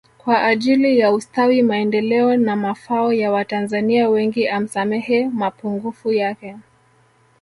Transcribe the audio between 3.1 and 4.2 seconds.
ya watanzania